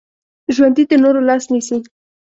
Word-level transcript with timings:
ژوندي 0.55 0.83
د 0.89 0.93
نورو 1.03 1.21
لاس 1.27 1.43
نیسي 1.53 1.77